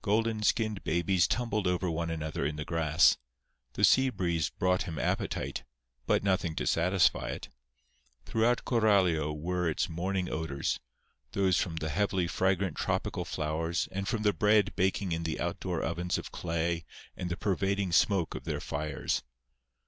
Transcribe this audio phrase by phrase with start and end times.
[0.00, 3.16] Golden skinned babies tumbled over one another in the grass.
[3.72, 5.64] The sea breeze brought him appetite,
[6.06, 7.48] but nothing to satisfy it.
[8.24, 14.32] Throughout Coralio were its morning odors—those from the heavily fragrant tropical flowers and from the
[14.32, 16.84] bread baking in the outdoor ovens of clay
[17.16, 19.24] and the pervading smoke of their fires.